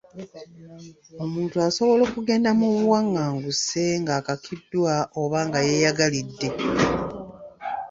Omuntu 1.23 1.55
asobola 1.67 2.01
okugenda 2.09 2.49
mu 2.59 2.67
buwanganguse 2.75 3.83
ng'akakiddwa 4.01 4.93
oba 5.21 5.39
nga 5.47 5.59
yeeyagalidde. 5.67 6.49